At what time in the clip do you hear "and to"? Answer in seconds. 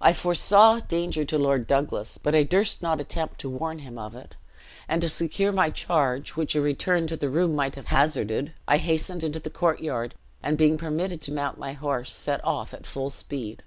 4.86-5.08